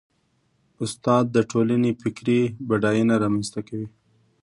[0.83, 3.87] استاد د ټولنې فکري بډاینه رامنځته کوي.